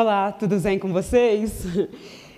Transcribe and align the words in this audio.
Olá, 0.00 0.30
tudo 0.30 0.60
bem 0.60 0.78
com 0.78 0.92
vocês? 0.92 1.64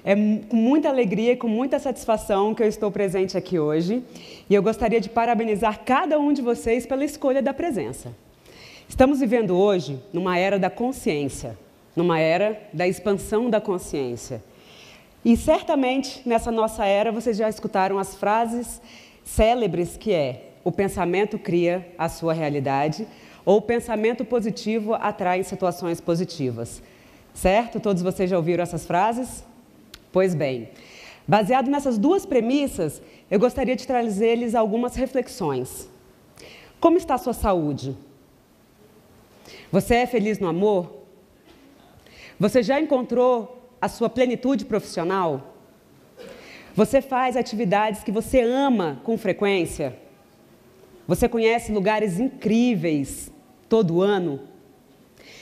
É 0.03 0.15
com 0.15 0.57
muita 0.57 0.89
alegria 0.89 1.33
e 1.33 1.37
com 1.37 1.47
muita 1.47 1.79
satisfação 1.79 2.55
que 2.55 2.63
eu 2.63 2.67
estou 2.67 2.91
presente 2.91 3.37
aqui 3.37 3.59
hoje 3.59 4.03
e 4.49 4.55
eu 4.55 4.63
gostaria 4.63 4.99
de 4.99 5.11
parabenizar 5.11 5.81
cada 5.85 6.19
um 6.19 6.33
de 6.33 6.41
vocês 6.41 6.87
pela 6.87 7.05
escolha 7.05 7.43
da 7.43 7.53
presença. 7.53 8.17
Estamos 8.89 9.21
vivendo 9.21 9.55
hoje 9.55 10.03
numa 10.11 10.39
era 10.39 10.59
da 10.59 10.71
consciência, 10.71 11.55
numa 11.95 12.19
era 12.19 12.59
da 12.73 12.89
expansão 12.89 13.51
da 13.51 13.61
consciência. 13.61 14.43
E 15.23 15.37
certamente 15.37 16.27
nessa 16.27 16.51
nossa 16.51 16.87
era 16.87 17.13
vocês 17.13 17.37
já 17.37 17.51
escutaram 17.51 17.99
as 17.99 18.15
frases 18.15 18.81
célebres 19.23 19.99
que 19.99 20.15
é 20.15 20.47
o 20.65 20.73
pensamento 20.73 21.39
cria 21.39 21.87
a 21.99 22.09
sua 22.09 22.33
realidade 22.33 23.07
ou 23.45 23.59
o 23.59 23.63
pensamento 23.63 24.25
positivo 24.25 24.95
atrai 24.95 25.45
situações 25.45 26.01
positivas. 26.01 26.81
Certo? 27.35 27.81
Todos 27.81 28.03
vocês 28.03 28.29
já 28.29 28.37
ouviram 28.37 28.63
essas 28.63 28.87
frases? 28.87 29.45
Pois 30.13 30.35
bem, 30.35 30.71
baseado 31.27 31.71
nessas 31.71 31.97
duas 31.97 32.27
premissas, 32.27 33.01
eu 33.31 33.39
gostaria 33.39 33.77
de 33.77 33.87
trazer-lhes 33.87 34.55
algumas 34.55 34.97
reflexões. 34.97 35.89
Como 36.81 36.97
está 36.97 37.15
a 37.15 37.19
sua 37.19 37.33
saúde? 37.33 37.97
Você 39.71 39.97
é 39.97 40.07
feliz 40.07 40.39
no 40.39 40.49
amor? 40.49 40.91
Você 42.39 42.63
já 42.63 42.81
encontrou 42.81 43.71
a 43.81 43.89
sua 43.89 44.09
plenitude 44.09 44.65
profissional? 44.65 45.55
Você 46.75 47.01
faz 47.01 47.37
atividades 47.37 48.03
que 48.03 48.11
você 48.11 48.41
ama 48.41 49.01
com 49.05 49.17
frequência? 49.19 49.97
Você 51.07 51.29
conhece 51.29 51.73
lugares 51.73 52.19
incríveis 52.19 53.31
todo 53.69 54.01
ano? 54.01 54.50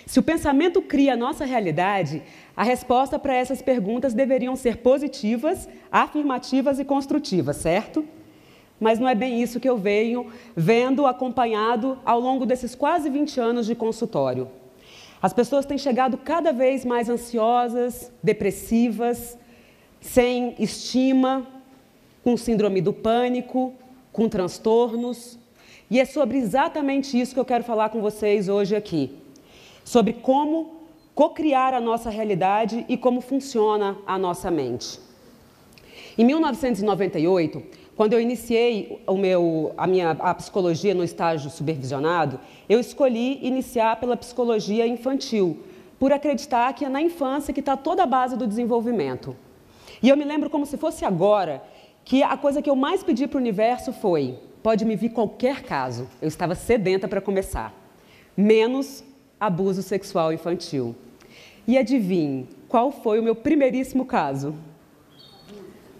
Se 0.08 0.18
o 0.18 0.22
pensamento 0.22 0.80
cria 0.80 1.12
a 1.12 1.16
nossa 1.18 1.44
realidade, 1.44 2.22
a 2.56 2.62
resposta 2.62 3.18
para 3.18 3.34
essas 3.34 3.60
perguntas 3.60 4.14
deveriam 4.14 4.56
ser 4.56 4.78
positivas, 4.78 5.68
afirmativas 5.92 6.78
e 6.78 6.84
construtivas, 6.84 7.58
certo? 7.58 8.02
Mas 8.80 8.98
não 8.98 9.06
é 9.06 9.14
bem 9.14 9.42
isso 9.42 9.60
que 9.60 9.68
eu 9.68 9.76
venho 9.76 10.32
vendo 10.56 11.04
acompanhado 11.04 11.98
ao 12.06 12.18
longo 12.20 12.46
desses 12.46 12.74
quase 12.74 13.10
20 13.10 13.38
anos 13.38 13.66
de 13.66 13.74
consultório. 13.74 14.48
As 15.20 15.34
pessoas 15.34 15.66
têm 15.66 15.76
chegado 15.76 16.16
cada 16.16 16.54
vez 16.54 16.86
mais 16.86 17.10
ansiosas, 17.10 18.10
depressivas, 18.22 19.36
sem 20.00 20.54
estima, 20.58 21.46
com 22.24 22.34
síndrome 22.34 22.80
do 22.80 22.94
pânico, 22.94 23.74
com 24.10 24.26
transtornos. 24.26 25.38
E 25.90 26.00
é 26.00 26.06
sobre 26.06 26.38
exatamente 26.38 27.20
isso 27.20 27.34
que 27.34 27.40
eu 27.40 27.44
quero 27.44 27.62
falar 27.62 27.90
com 27.90 28.00
vocês 28.00 28.48
hoje 28.48 28.74
aqui. 28.74 29.27
Sobre 29.89 30.12
como 30.12 30.83
cocriar 31.14 31.72
a 31.72 31.81
nossa 31.81 32.11
realidade 32.11 32.84
e 32.91 32.94
como 32.98 33.22
funciona 33.22 33.97
a 34.06 34.19
nossa 34.19 34.50
mente. 34.50 35.00
Em 36.19 36.27
1998, 36.27 37.62
quando 37.97 38.12
eu 38.12 38.20
iniciei 38.20 39.03
meu, 39.16 39.72
a 39.78 39.86
minha 39.86 40.11
a 40.11 40.34
psicologia 40.34 40.94
no 40.94 41.03
estágio 41.03 41.50
supervisionado, 41.50 42.39
eu 42.69 42.78
escolhi 42.78 43.39
iniciar 43.41 43.98
pela 43.98 44.14
psicologia 44.14 44.86
infantil, 44.86 45.59
por 45.98 46.12
acreditar 46.12 46.70
que 46.75 46.84
é 46.84 46.89
na 46.91 47.00
infância 47.00 47.55
que 47.55 47.61
está 47.61 47.75
toda 47.75 48.03
a 48.03 48.06
base 48.06 48.36
do 48.36 48.47
desenvolvimento. 48.47 49.34
E 50.03 50.11
eu 50.11 50.19
me 50.19 50.25
lembro 50.25 50.50
como 50.50 50.66
se 50.66 50.77
fosse 50.77 51.06
agora 51.06 51.62
que 52.05 52.22
a 52.22 52.36
coisa 52.36 52.61
que 52.61 52.69
eu 52.69 52.77
mais 52.77 53.03
pedi 53.03 53.27
para 53.27 53.39
o 53.39 53.41
universo 53.41 53.91
foi: 53.94 54.39
pode 54.62 54.84
me 54.84 54.97
vir 54.97 55.12
qualquer 55.14 55.62
caso, 55.62 56.06
eu 56.20 56.28
estava 56.28 56.55
sedenta 56.55 57.09
para 57.09 57.22
começar, 57.22 57.72
menos 58.36 59.07
abuso 59.41 59.83
sexual 59.83 60.33
infantil. 60.33 60.94
E 61.67 61.77
adivinhe, 61.77 62.49
qual 62.69 62.91
foi 62.91 63.19
o 63.19 63.22
meu 63.22 63.34
primeiríssimo 63.34 64.04
caso? 64.04 64.54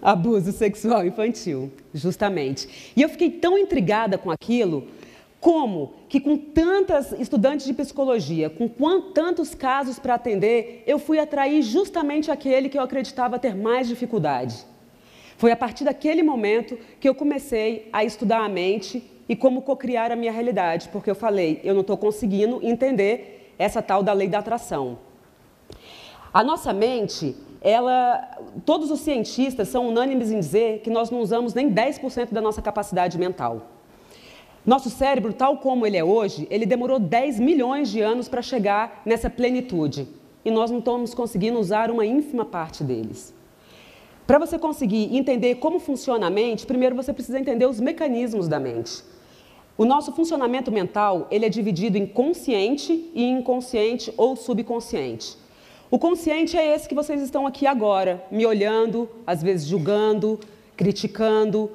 Abuso 0.01 0.51
sexual 0.51 1.05
infantil, 1.05 1.71
justamente. 1.93 2.91
E 2.95 3.01
eu 3.01 3.09
fiquei 3.09 3.29
tão 3.29 3.57
intrigada 3.57 4.17
com 4.17 4.31
aquilo, 4.31 4.87
como 5.39 5.93
que 6.09 6.19
com 6.19 6.37
tantas 6.37 7.11
estudantes 7.13 7.65
de 7.65 7.73
psicologia, 7.73 8.49
com 8.49 8.67
tantos 9.13 9.55
casos 9.55 9.99
para 9.99 10.15
atender, 10.15 10.83
eu 10.85 10.99
fui 10.99 11.19
atrair 11.19 11.61
justamente 11.61 12.31
aquele 12.31 12.67
que 12.69 12.77
eu 12.77 12.81
acreditava 12.81 13.39
ter 13.39 13.55
mais 13.55 13.87
dificuldade. 13.87 14.65
Foi 15.37 15.51
a 15.51 15.55
partir 15.55 15.85
daquele 15.85 16.21
momento 16.21 16.77
que 16.99 17.07
eu 17.07 17.15
comecei 17.15 17.87
a 17.93 18.03
estudar 18.03 18.43
a 18.43 18.49
mente 18.49 19.03
e 19.29 19.35
como 19.35 19.61
cocriar 19.61 20.11
a 20.11 20.15
minha 20.15 20.31
realidade, 20.31 20.89
porque 20.89 21.11
eu 21.11 21.13
falei, 21.13 21.61
eu 21.63 21.75
não 21.75 21.81
estou 21.81 21.95
conseguindo 21.95 22.59
entender 22.63 23.53
essa 23.59 23.79
tal 23.79 24.01
da 24.01 24.11
lei 24.11 24.27
da 24.27 24.39
atração. 24.39 24.97
A 26.33 26.43
nossa 26.43 26.73
mente, 26.73 27.35
ela, 27.61 28.37
todos 28.65 28.89
os 28.89 29.01
cientistas 29.01 29.67
são 29.67 29.87
unânimes 29.87 30.31
em 30.31 30.39
dizer 30.39 30.79
que 30.79 30.89
nós 30.89 31.11
não 31.11 31.19
usamos 31.19 31.53
nem 31.53 31.71
10% 31.71 32.31
da 32.31 32.41
nossa 32.41 32.59
capacidade 32.59 33.19
mental. 33.19 33.67
Nosso 34.65 34.89
cérebro, 34.89 35.31
tal 35.31 35.57
como 35.57 35.85
ele 35.85 35.97
é 35.97 36.03
hoje, 36.03 36.47
ele 36.49 36.65
demorou 36.65 36.99
10 36.99 37.39
milhões 37.39 37.89
de 37.89 38.01
anos 38.01 38.27
para 38.27 38.41
chegar 38.41 39.03
nessa 39.05 39.29
plenitude. 39.29 40.07
E 40.43 40.49
nós 40.49 40.71
não 40.71 40.79
estamos 40.79 41.13
conseguindo 41.13 41.59
usar 41.59 41.91
uma 41.91 42.05
ínfima 42.05 42.45
parte 42.45 42.83
deles. 42.83 43.33
Para 44.25 44.39
você 44.39 44.57
conseguir 44.57 45.15
entender 45.15 45.55
como 45.55 45.79
funciona 45.79 46.27
a 46.27 46.29
mente, 46.29 46.65
primeiro 46.65 46.95
você 46.95 47.13
precisa 47.13 47.39
entender 47.39 47.65
os 47.65 47.79
mecanismos 47.79 48.47
da 48.47 48.59
mente. 48.59 49.03
O 49.79 49.85
nosso 49.85 50.11
funcionamento 50.11 50.69
mental, 50.69 51.25
ele 51.31 51.45
é 51.45 51.49
dividido 51.49 51.97
em 51.97 52.05
consciente 52.05 53.09
e 53.15 53.23
inconsciente 53.23 54.13
ou 54.17 54.35
subconsciente. 54.35 55.37
O 55.89 55.97
consciente 55.97 56.57
é 56.57 56.75
esse 56.75 56.85
que 56.85 56.93
vocês 56.93 57.21
estão 57.21 57.47
aqui 57.47 57.65
agora, 57.65 58.21
me 58.29 58.45
olhando, 58.45 59.07
às 59.25 59.41
vezes 59.41 59.65
julgando, 59.65 60.37
criticando. 60.75 61.71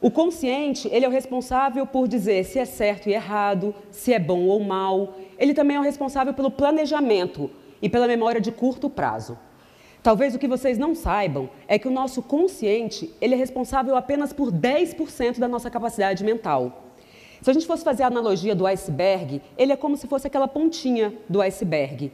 O 0.00 0.10
consciente, 0.10 0.88
ele 0.90 1.04
é 1.04 1.08
o 1.08 1.12
responsável 1.12 1.86
por 1.86 2.08
dizer 2.08 2.44
se 2.44 2.58
é 2.58 2.64
certo 2.64 3.08
e 3.08 3.12
errado, 3.12 3.72
se 3.92 4.12
é 4.12 4.18
bom 4.18 4.48
ou 4.48 4.58
mal. 4.58 5.14
Ele 5.38 5.54
também 5.54 5.76
é 5.76 5.80
o 5.80 5.84
responsável 5.84 6.34
pelo 6.34 6.50
planejamento 6.50 7.48
e 7.80 7.88
pela 7.88 8.08
memória 8.08 8.40
de 8.40 8.50
curto 8.50 8.90
prazo. 8.90 9.38
Talvez 10.02 10.34
o 10.34 10.38
que 10.40 10.48
vocês 10.48 10.78
não 10.78 10.96
saibam 10.96 11.48
é 11.68 11.78
que 11.78 11.86
o 11.86 11.92
nosso 11.92 12.22
consciente, 12.22 13.14
ele 13.20 13.34
é 13.34 13.38
responsável 13.38 13.94
apenas 13.94 14.32
por 14.32 14.50
10% 14.50 15.38
da 15.38 15.46
nossa 15.46 15.70
capacidade 15.70 16.24
mental. 16.24 16.85
Se 17.42 17.50
a 17.50 17.52
gente 17.52 17.66
fosse 17.66 17.84
fazer 17.84 18.02
a 18.02 18.06
analogia 18.06 18.54
do 18.54 18.66
iceberg, 18.66 19.42
ele 19.56 19.72
é 19.72 19.76
como 19.76 19.96
se 19.96 20.06
fosse 20.06 20.26
aquela 20.26 20.48
pontinha 20.48 21.12
do 21.28 21.40
iceberg. 21.40 22.12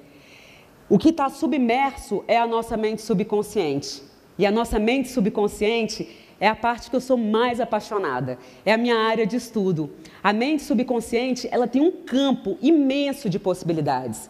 O 0.88 0.98
que 0.98 1.08
está 1.08 1.28
submerso 1.30 2.24
é 2.28 2.36
a 2.36 2.46
nossa 2.46 2.76
mente 2.76 3.02
subconsciente. 3.02 4.02
E 4.38 4.44
a 4.44 4.50
nossa 4.50 4.78
mente 4.78 5.08
subconsciente 5.08 6.08
é 6.40 6.48
a 6.48 6.56
parte 6.56 6.90
que 6.90 6.96
eu 6.96 7.00
sou 7.00 7.16
mais 7.16 7.60
apaixonada. 7.60 8.38
É 8.64 8.72
a 8.72 8.76
minha 8.76 8.96
área 8.96 9.26
de 9.26 9.36
estudo. 9.36 9.90
A 10.22 10.32
mente 10.32 10.62
subconsciente, 10.62 11.48
ela 11.50 11.68
tem 11.68 11.80
um 11.80 11.92
campo 11.92 12.58
imenso 12.60 13.30
de 13.30 13.38
possibilidades. 13.38 14.28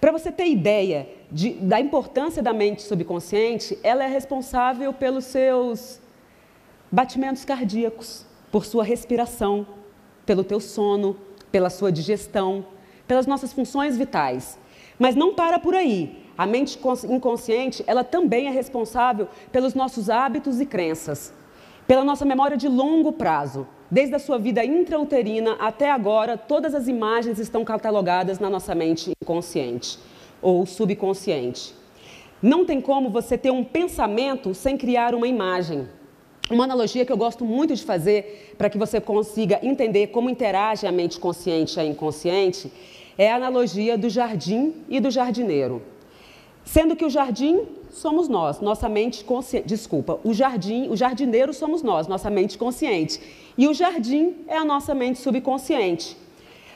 Para 0.00 0.12
você 0.12 0.30
ter 0.30 0.46
ideia 0.46 1.08
de, 1.32 1.54
da 1.54 1.80
importância 1.80 2.42
da 2.42 2.52
mente 2.52 2.82
subconsciente, 2.82 3.78
ela 3.82 4.04
é 4.04 4.06
responsável 4.06 4.92
pelos 4.92 5.24
seus 5.24 5.98
batimentos 6.92 7.44
cardíacos, 7.44 8.26
por 8.52 8.66
sua 8.66 8.84
respiração, 8.84 9.66
pelo 10.26 10.44
teu 10.44 10.60
sono, 10.60 11.16
pela 11.50 11.70
sua 11.70 11.92
digestão, 11.92 12.64
pelas 13.06 13.26
nossas 13.26 13.52
funções 13.52 13.96
vitais. 13.96 14.58
Mas 14.98 15.14
não 15.14 15.34
para 15.34 15.58
por 15.58 15.74
aí. 15.74 16.24
A 16.36 16.46
mente 16.46 16.78
inconsciente, 17.08 17.84
ela 17.86 18.02
também 18.02 18.48
é 18.48 18.50
responsável 18.50 19.28
pelos 19.52 19.74
nossos 19.74 20.10
hábitos 20.10 20.60
e 20.60 20.66
crenças, 20.66 21.32
pela 21.86 22.04
nossa 22.04 22.24
memória 22.24 22.56
de 22.56 22.68
longo 22.68 23.12
prazo. 23.12 23.66
Desde 23.88 24.16
a 24.16 24.18
sua 24.18 24.38
vida 24.38 24.64
intrauterina 24.64 25.52
até 25.60 25.90
agora, 25.90 26.36
todas 26.36 26.74
as 26.74 26.88
imagens 26.88 27.38
estão 27.38 27.64
catalogadas 27.64 28.40
na 28.40 28.50
nossa 28.50 28.74
mente 28.74 29.12
inconsciente 29.22 29.98
ou 30.42 30.66
subconsciente. 30.66 31.74
Não 32.42 32.64
tem 32.64 32.80
como 32.80 33.08
você 33.08 33.38
ter 33.38 33.50
um 33.50 33.62
pensamento 33.62 34.52
sem 34.52 34.76
criar 34.76 35.14
uma 35.14 35.28
imagem. 35.28 35.88
Uma 36.50 36.64
analogia 36.64 37.06
que 37.06 37.12
eu 37.12 37.16
gosto 37.16 37.42
muito 37.42 37.74
de 37.74 37.82
fazer 37.82 38.54
para 38.58 38.68
que 38.68 38.76
você 38.76 39.00
consiga 39.00 39.58
entender 39.62 40.08
como 40.08 40.28
interage 40.28 40.86
a 40.86 40.92
mente 40.92 41.18
consciente 41.18 41.78
e 41.78 41.80
a 41.80 41.84
inconsciente 41.86 42.70
é 43.16 43.32
a 43.32 43.36
analogia 43.36 43.96
do 43.96 44.10
jardim 44.10 44.74
e 44.88 45.00
do 45.00 45.10
jardineiro. 45.10 45.80
Sendo 46.62 46.96
que 46.96 47.04
o 47.04 47.08
jardim 47.08 47.62
somos 47.90 48.28
nós, 48.28 48.60
nossa 48.60 48.90
mente 48.90 49.24
consciente. 49.24 49.66
Desculpa, 49.66 50.20
o 50.22 50.34
jardim, 50.34 50.88
o 50.88 50.96
jardineiro 50.96 51.54
somos 51.54 51.82
nós, 51.82 52.06
nossa 52.06 52.28
mente 52.28 52.58
consciente. 52.58 53.20
E 53.56 53.66
o 53.66 53.72
jardim 53.72 54.34
é 54.46 54.56
a 54.56 54.64
nossa 54.66 54.94
mente 54.94 55.20
subconsciente. 55.20 56.14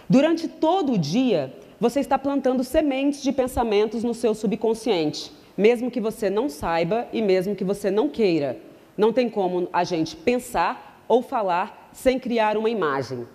Durante 0.09 0.49
todo 0.49 0.93
o 0.93 0.99
dia, 0.99 1.53
você 1.79 2.01
está 2.01 2.19
plantando 2.19 2.65
sementes 2.65 3.23
de 3.23 3.33
pensamentos 3.33 4.03
no 4.03 4.15
seu 4.15 4.35
subconsciente, 4.35 5.31
mesmo 5.57 5.91
que 5.91 6.01
você 6.01 6.31
não 6.31 6.49
saiba 6.49 7.07
e 7.13 7.21
mesmo 7.21 7.55
que 7.55 7.65
você 7.65 7.91
não 7.91 8.09
queira. 8.09 8.68
Não 8.99 9.13
tem 9.13 9.31
como 9.31 9.69
a 9.73 9.85
gente 9.85 10.17
pensar 10.17 11.05
ou 11.07 11.23
falar 11.23 11.89
sem 11.93 12.19
criar 12.19 12.57
uma 12.57 12.69
imagem. 12.69 13.27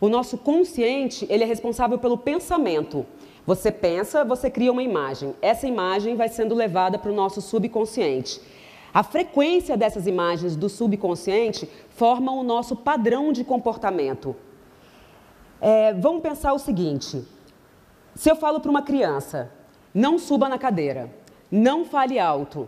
O 0.00 0.08
nosso 0.08 0.36
consciente, 0.36 1.24
ele 1.30 1.44
é 1.44 1.46
responsável 1.46 1.98
pelo 1.98 2.18
pensamento, 2.18 3.06
Você 3.46 3.70
pensa, 3.70 4.24
você 4.24 4.48
cria 4.48 4.72
uma 4.72 4.82
imagem. 4.82 5.34
Essa 5.42 5.66
imagem 5.66 6.16
vai 6.16 6.30
sendo 6.30 6.54
levada 6.54 6.98
para 6.98 7.12
o 7.12 7.14
nosso 7.14 7.42
subconsciente. 7.42 8.40
A 8.92 9.02
frequência 9.02 9.76
dessas 9.76 10.06
imagens 10.06 10.56
do 10.56 10.68
subconsciente 10.68 11.68
forma 11.90 12.32
o 12.32 12.42
nosso 12.42 12.74
padrão 12.74 13.32
de 13.32 13.44
comportamento. 13.44 14.34
É, 15.60 15.92
vamos 15.92 16.22
pensar 16.22 16.54
o 16.54 16.58
seguinte: 16.58 17.22
se 18.14 18.30
eu 18.30 18.36
falo 18.36 18.60
para 18.60 18.70
uma 18.70 18.82
criança, 18.82 19.50
não 19.92 20.18
suba 20.18 20.48
na 20.48 20.58
cadeira, 20.58 21.10
não 21.50 21.84
fale 21.84 22.18
alto, 22.18 22.66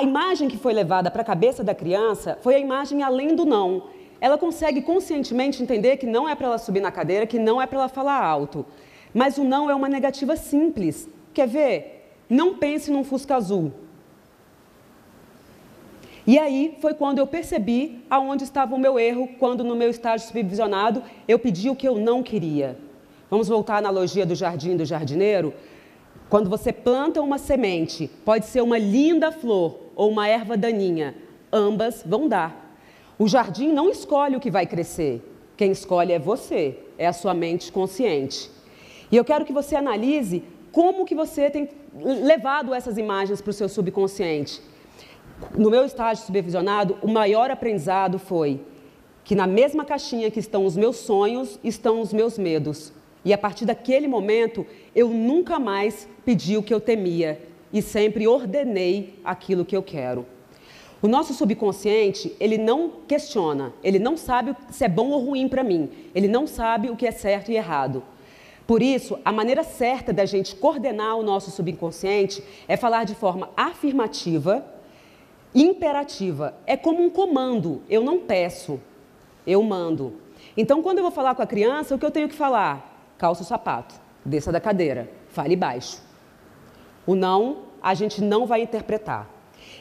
a 0.00 0.02
imagem 0.02 0.48
que 0.48 0.56
foi 0.56 0.72
levada 0.72 1.10
para 1.10 1.20
a 1.20 1.24
cabeça 1.24 1.62
da 1.62 1.74
criança 1.74 2.38
foi 2.40 2.54
a 2.54 2.58
imagem 2.58 3.02
além 3.02 3.36
do 3.36 3.44
não. 3.44 3.82
Ela 4.18 4.38
consegue 4.38 4.80
conscientemente 4.80 5.62
entender 5.62 5.98
que 5.98 6.06
não 6.06 6.26
é 6.26 6.34
para 6.34 6.46
ela 6.46 6.56
subir 6.56 6.80
na 6.80 6.90
cadeira, 6.90 7.26
que 7.26 7.38
não 7.38 7.60
é 7.60 7.66
para 7.66 7.80
ela 7.80 7.88
falar 7.88 8.18
alto. 8.18 8.64
Mas 9.12 9.36
o 9.36 9.44
não 9.44 9.68
é 9.68 9.74
uma 9.74 9.90
negativa 9.90 10.36
simples. 10.36 11.06
Quer 11.34 11.46
ver? 11.46 12.14
Não 12.30 12.56
pense 12.56 12.90
num 12.90 13.04
Fusca 13.04 13.36
azul. 13.36 13.72
E 16.26 16.38
aí 16.38 16.78
foi 16.80 16.94
quando 16.94 17.18
eu 17.18 17.26
percebi 17.26 18.02
aonde 18.08 18.44
estava 18.44 18.74
o 18.74 18.78
meu 18.78 18.98
erro, 18.98 19.28
quando 19.38 19.62
no 19.62 19.76
meu 19.76 19.90
estágio 19.90 20.26
supervisionado 20.26 21.02
eu 21.28 21.38
pedi 21.38 21.68
o 21.68 21.76
que 21.76 21.86
eu 21.86 21.96
não 21.96 22.22
queria. 22.22 22.78
Vamos 23.28 23.48
voltar 23.48 23.74
à 23.74 23.78
analogia 23.78 24.24
do 24.24 24.34
jardim 24.34 24.78
do 24.78 24.84
jardineiro? 24.86 25.52
Quando 26.30 26.48
você 26.48 26.72
planta 26.72 27.20
uma 27.20 27.36
semente, 27.36 28.08
pode 28.24 28.46
ser 28.46 28.62
uma 28.62 28.78
linda 28.78 29.30
flor 29.30 29.79
ou 30.00 30.08
uma 30.08 30.26
erva 30.26 30.56
daninha, 30.56 31.14
ambas 31.52 32.02
vão 32.06 32.26
dar. 32.26 32.74
O 33.18 33.28
jardim 33.28 33.70
não 33.70 33.90
escolhe 33.90 34.34
o 34.34 34.40
que 34.40 34.50
vai 34.50 34.64
crescer, 34.64 35.22
quem 35.58 35.72
escolhe 35.72 36.10
é 36.10 36.18
você, 36.18 36.78
é 36.96 37.06
a 37.06 37.12
sua 37.12 37.34
mente 37.34 37.70
consciente. 37.70 38.50
E 39.12 39.16
eu 39.18 39.22
quero 39.22 39.44
que 39.44 39.52
você 39.52 39.76
analise 39.76 40.42
como 40.72 41.04
que 41.04 41.14
você 41.14 41.50
tem 41.50 41.68
levado 42.02 42.72
essas 42.72 42.96
imagens 42.96 43.42
para 43.42 43.50
o 43.50 43.52
seu 43.52 43.68
subconsciente. 43.68 44.62
No 45.54 45.68
meu 45.68 45.84
estágio 45.84 46.24
supervisionado, 46.24 46.96
o 47.02 47.08
maior 47.08 47.50
aprendizado 47.50 48.18
foi 48.18 48.58
que 49.22 49.34
na 49.34 49.46
mesma 49.46 49.84
caixinha 49.84 50.30
que 50.30 50.40
estão 50.40 50.64
os 50.64 50.78
meus 50.78 50.96
sonhos, 50.96 51.60
estão 51.62 52.00
os 52.00 52.10
meus 52.10 52.38
medos. 52.38 52.90
E 53.22 53.34
a 53.34 53.38
partir 53.38 53.66
daquele 53.66 54.08
momento, 54.08 54.66
eu 54.96 55.10
nunca 55.10 55.58
mais 55.58 56.08
pedi 56.24 56.56
o 56.56 56.62
que 56.62 56.72
eu 56.72 56.80
temia 56.80 57.49
e 57.72 57.80
sempre 57.80 58.26
ordenei 58.26 59.18
aquilo 59.24 59.64
que 59.64 59.76
eu 59.76 59.82
quero. 59.82 60.26
O 61.02 61.08
nosso 61.08 61.32
subconsciente, 61.32 62.36
ele 62.38 62.58
não 62.58 62.90
questiona, 63.08 63.72
ele 63.82 63.98
não 63.98 64.16
sabe 64.16 64.54
se 64.70 64.84
é 64.84 64.88
bom 64.88 65.10
ou 65.10 65.24
ruim 65.24 65.48
para 65.48 65.64
mim, 65.64 65.90
ele 66.14 66.28
não 66.28 66.46
sabe 66.46 66.90
o 66.90 66.96
que 66.96 67.06
é 67.06 67.10
certo 67.10 67.50
e 67.50 67.56
errado. 67.56 68.02
Por 68.66 68.82
isso, 68.82 69.18
a 69.24 69.32
maneira 69.32 69.64
certa 69.64 70.12
da 70.12 70.24
gente 70.24 70.54
coordenar 70.54 71.16
o 71.16 71.22
nosso 71.22 71.50
subconsciente 71.50 72.42
é 72.68 72.76
falar 72.76 73.04
de 73.04 73.14
forma 73.14 73.50
afirmativa, 73.56 74.64
imperativa. 75.54 76.54
É 76.66 76.76
como 76.76 77.02
um 77.02 77.10
comando, 77.10 77.82
eu 77.88 78.04
não 78.04 78.20
peço, 78.20 78.78
eu 79.46 79.62
mando. 79.62 80.20
Então, 80.56 80.82
quando 80.82 80.98
eu 80.98 81.04
vou 81.04 81.12
falar 81.12 81.34
com 81.34 81.42
a 81.42 81.46
criança, 81.46 81.94
o 81.94 81.98
que 81.98 82.04
eu 82.04 82.10
tenho 82.10 82.28
que 82.28 82.34
falar? 82.34 82.90
calça 83.20 83.42
o 83.42 83.44
sapato, 83.44 83.94
desça 84.24 84.50
da 84.50 84.58
cadeira, 84.58 85.10
fale 85.28 85.54
baixo. 85.54 86.00
O 87.10 87.16
não, 87.16 87.56
a 87.82 87.92
gente 87.92 88.22
não 88.22 88.46
vai 88.46 88.62
interpretar. 88.62 89.28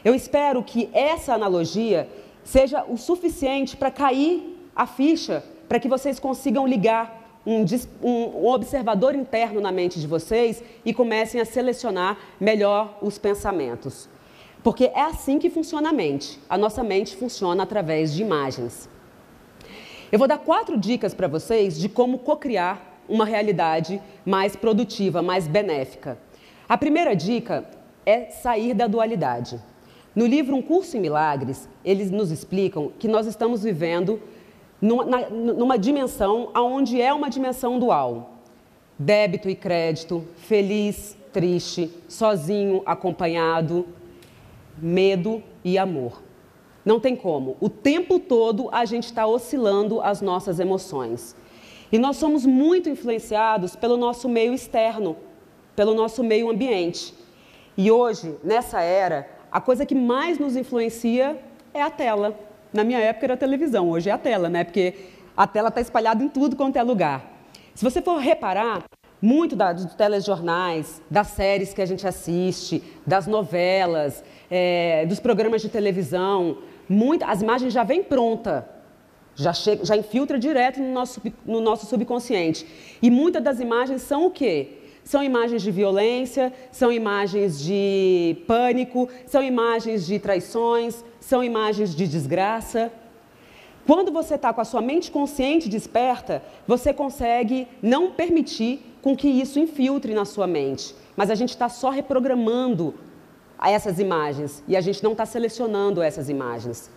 Eu 0.04 0.16
espero 0.16 0.64
que 0.64 0.90
essa 0.92 1.32
analogia 1.32 2.10
seja 2.44 2.84
o 2.86 2.98
suficiente 2.98 3.78
para 3.78 3.92
cair 3.92 4.58
a 4.76 4.88
ficha, 4.88 5.44
para 5.68 5.80
que 5.80 5.88
vocês 5.88 6.20
consigam 6.20 6.66
ligar 6.66 7.40
um, 7.46 7.64
um, 8.02 8.48
observador 8.48 9.14
interno 9.14 9.62
na 9.62 9.72
mente 9.72 10.00
de 10.00 10.08
vocês 10.08 10.64
e 10.84 10.92
comecem 10.92 11.40
a 11.40 11.46
selecionar 11.46 12.18
melhor 12.40 12.98
os 13.00 13.20
pensamentos. 13.20 14.10
Porque 14.64 14.86
é 14.86 15.02
assim 15.02 15.38
que 15.38 15.52
funciona 15.52 15.90
a 15.90 15.94
mente. 15.94 16.40
A 16.50 16.58
nossa 16.58 16.84
mente 16.84 17.16
funciona 17.16 17.62
através 17.62 18.12
de 18.12 18.24
imagens. 18.24 18.90
Eu 20.12 20.18
vou 20.18 20.28
dar 20.28 20.40
quatro 20.40 20.76
dicas 20.76 21.14
para 21.14 21.28
vocês 21.28 21.80
de 21.80 21.90
como 21.90 22.18
cocriar 22.18 22.82
uma 23.08 23.26
realidade 23.26 24.02
mais 24.26 24.56
produtiva, 24.56 25.22
mais 25.22 25.48
benéfica. 25.48 26.18
A 26.70 26.78
primeira 26.78 27.16
dica 27.16 27.66
é 28.06 28.26
sair 28.26 28.76
da 28.76 28.86
dualidade. 28.86 29.60
No 30.16 30.28
livro 30.28 30.56
Um 30.56 30.62
Curso 30.62 30.96
em 30.96 31.00
Milagres, 31.00 31.68
eles 31.84 32.12
nos 32.12 32.30
explicam 32.30 32.92
que 33.00 33.08
nós 33.08 33.26
estamos 33.26 33.64
vivendo 33.64 34.22
numa, 34.80 35.28
numa 35.32 35.80
dimensão 35.80 36.52
onde 36.56 37.02
é 37.02 37.12
uma 37.12 37.28
dimensão 37.28 37.80
dual. 37.80 38.36
Débito 39.00 39.50
e 39.50 39.56
crédito, 39.56 40.24
feliz, 40.38 41.18
triste, 41.34 41.90
sozinho, 42.08 42.84
acompanhado, 42.86 43.88
medo 44.78 45.42
e 45.64 45.76
amor. 45.76 46.22
Não 46.86 47.00
tem 47.00 47.16
como. 47.16 47.58
O 47.60 47.68
tempo 47.68 48.20
todo 48.20 48.70
a 48.72 48.86
gente 48.86 49.06
está 49.06 49.26
oscilando 49.26 50.02
as 50.02 50.22
nossas 50.22 50.60
emoções. 50.60 51.36
E 51.92 51.98
nós 51.98 52.18
somos 52.18 52.46
muito 52.46 52.90
influenciados 52.90 53.76
pelo 53.76 53.98
nosso 53.98 54.30
meio 54.30 54.54
externo, 54.54 55.18
pelo 55.80 55.94
nosso 55.94 56.22
meio 56.22 56.50
ambiente. 56.50 57.14
E 57.78 57.90
hoje, 57.90 58.36
nessa 58.44 58.82
era, 58.82 59.30
a 59.50 59.62
coisa 59.62 59.86
que 59.86 59.96
mais 59.96 60.38
nos 60.38 60.58
influencia 60.58 61.40
é 61.74 61.82
a 61.82 61.90
tela. 61.90 62.38
Na 62.74 62.84
minha 62.84 63.00
época 63.00 63.28
era 63.28 63.36
a 63.36 63.38
televisão, 63.38 63.90
hoje 63.90 64.10
é 64.10 64.12
a 64.12 64.18
tela, 64.18 64.50
né? 64.50 64.66
Porque 64.66 64.94
a 65.38 65.48
tela 65.48 65.70
está 65.70 65.80
espalhada 65.80 66.22
em 66.22 66.28
tudo 66.28 66.58
quanto 66.58 66.76
é 66.76 66.84
lugar. 66.84 67.26
Se 67.74 67.82
você 67.82 68.02
for 68.02 68.18
reparar, 68.18 68.84
muito 69.22 69.56
da, 69.56 69.72
dos 69.72 69.96
telejornais, 69.96 71.02
das 71.10 71.28
séries 71.28 71.74
que 71.74 71.82
a 71.82 71.86
gente 71.86 72.06
assiste, 72.06 72.84
das 73.08 73.26
novelas, 73.26 74.22
é, 74.52 75.06
dos 75.06 75.22
programas 75.22 75.62
de 75.62 75.70
televisão, 75.70 76.58
muito, 76.90 77.24
as 77.24 77.42
imagens 77.42 77.72
já 77.72 77.86
vêm 77.86 78.04
pronta 78.04 78.68
já, 79.40 79.54
já 79.54 79.96
infiltra 79.96 80.38
direto 80.38 80.82
no 80.82 80.92
nosso, 80.92 81.22
no 81.46 81.62
nosso 81.62 81.86
subconsciente. 81.86 82.68
E 83.02 83.10
muitas 83.10 83.42
das 83.42 83.62
imagens 83.62 84.02
são 84.02 84.26
o 84.26 84.32
quê? 84.32 84.79
São 85.10 85.24
imagens 85.24 85.64
de 85.64 85.72
violência, 85.72 86.54
são 86.72 86.92
imagens 86.92 87.60
de 87.60 88.38
pânico, 88.46 89.10
são 89.26 89.42
imagens 89.42 90.06
de 90.06 90.20
traições, 90.20 91.04
são 91.20 91.44
imagens 91.44 91.96
de 91.96 92.08
desgraça. 92.08 92.92
Quando 93.88 94.12
você 94.12 94.36
está 94.36 94.54
com 94.54 94.62
a 94.62 94.64
sua 94.64 94.84
mente 94.84 95.10
consciente 95.10 95.68
desperta, 95.68 96.44
você 96.68 96.94
consegue 96.94 97.68
não 97.82 98.12
permitir 98.12 98.86
com 99.02 99.18
que 99.18 99.28
isso 99.28 99.58
infiltre 99.58 100.14
na 100.14 100.26
sua 100.26 100.46
mente. 100.46 100.94
Mas 101.18 101.32
a 101.32 101.34
gente 101.34 101.50
está 101.50 101.70
só 101.70 101.90
reprogramando 101.90 102.94
essas 103.60 103.98
imagens 103.98 104.64
e 104.68 104.78
a 104.78 104.82
gente 104.82 105.04
não 105.04 105.14
está 105.14 105.26
selecionando 105.26 106.04
essas 106.04 106.30
imagens. 106.30 106.88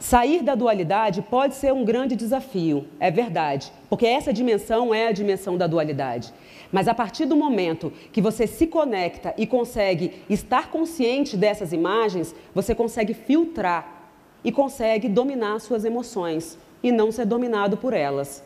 Sair 0.00 0.42
da 0.44 0.54
dualidade 0.54 1.22
pode 1.22 1.56
ser 1.56 1.72
um 1.72 1.84
grande 1.84 2.14
desafio, 2.14 2.86
é 3.00 3.10
verdade, 3.10 3.72
porque 3.90 4.06
essa 4.06 4.32
dimensão 4.32 4.94
é 4.94 5.08
a 5.08 5.12
dimensão 5.12 5.58
da 5.58 5.66
dualidade. 5.66 6.32
Mas 6.70 6.86
a 6.86 6.94
partir 6.94 7.26
do 7.26 7.34
momento 7.34 7.92
que 8.12 8.20
você 8.20 8.46
se 8.46 8.68
conecta 8.68 9.34
e 9.36 9.44
consegue 9.44 10.22
estar 10.30 10.70
consciente 10.70 11.36
dessas 11.36 11.72
imagens, 11.72 12.32
você 12.54 12.76
consegue 12.76 13.12
filtrar 13.12 14.12
e 14.44 14.52
consegue 14.52 15.08
dominar 15.08 15.58
suas 15.60 15.84
emoções 15.84 16.56
e 16.80 16.92
não 16.92 17.10
ser 17.10 17.26
dominado 17.26 17.76
por 17.76 17.92
elas. 17.92 18.44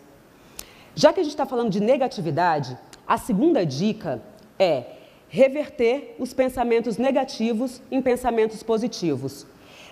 Já 0.94 1.12
que 1.12 1.20
a 1.20 1.22
gente 1.22 1.32
está 1.32 1.44
falando 1.44 1.70
de 1.70 1.80
negatividade, 1.80 2.78
a 3.06 3.18
segunda 3.18 3.66
dica 3.66 4.22
é 4.58 4.84
reverter 5.28 6.14
os 6.18 6.32
pensamentos 6.32 6.96
negativos 6.96 7.82
em 7.90 8.00
pensamentos 8.00 8.62
positivos. 8.62 9.46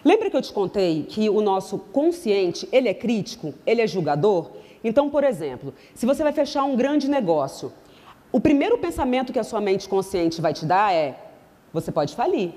Lembra 0.04 0.30
que 0.30 0.37
eu 0.37 0.42
te 0.42 0.52
contei 0.52 1.04
que 1.04 1.28
o 1.28 1.40
nosso 1.40 1.78
consciente, 1.78 2.69
ele 2.73 2.88
é 2.88 2.95
crítico, 2.95 3.52
ele 3.66 3.83
é 3.83 3.87
julgador? 3.87 4.50
Então, 4.83 5.11
por 5.11 5.25
exemplo, 5.25 5.75
se 5.95 6.07
você 6.07 6.23
vai 6.23 6.33
fechar 6.33 6.64
um 6.64 6.75
grande 6.75 7.09
negócio, 7.09 7.73
o 8.33 8.40
primeiro 8.40 8.78
pensamento 8.78 9.33
que 9.33 9.38
a 9.38 9.45
sua 9.45 9.61
mente 9.61 9.88
consciente 9.88 10.40
vai 10.40 10.54
te 10.54 10.64
dar 10.64 10.92
é: 10.95 11.19
você 11.73 11.92
pode 11.92 12.14
falir. 12.14 12.52